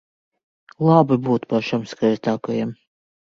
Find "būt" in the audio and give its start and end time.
1.27-1.45